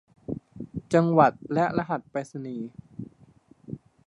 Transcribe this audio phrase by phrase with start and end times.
[0.93, 2.69] จังหวัดและรหัสไปรษณีย์